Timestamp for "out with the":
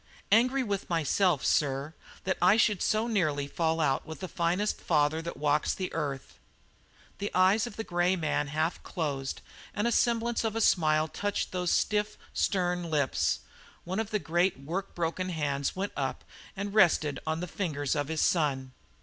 3.79-4.27